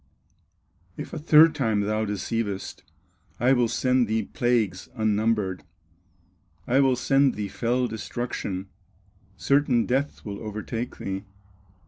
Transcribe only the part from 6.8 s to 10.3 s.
send thee fell destruction, Certain death